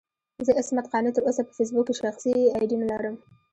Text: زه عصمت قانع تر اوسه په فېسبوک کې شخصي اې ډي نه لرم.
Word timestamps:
زه 0.45 0.51
عصمت 0.59 0.85
قانع 0.91 1.09
تر 1.15 1.23
اوسه 1.27 1.41
په 1.45 1.53
فېسبوک 1.57 1.85
کې 1.87 1.95
شخصي 2.01 2.31
اې 2.55 2.61
ډي 2.69 2.77
نه 2.81 2.87
لرم. 2.91 3.15